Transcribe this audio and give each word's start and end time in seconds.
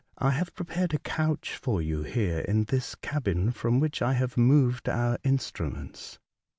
I 0.17 0.31
have 0.31 0.55
prepared 0.55 0.95
a 0.95 0.97
couch 0.97 1.55
for 1.61 1.79
you 1.79 2.01
here 2.01 2.39
in 2.39 2.63
this 2.63 2.95
cabin, 2.95 3.51
from 3.51 3.79
which 3.79 4.01
I 4.01 4.13
have 4.13 4.35
moved 4.35 4.89
our 4.89 5.19
instruments." 5.23 6.17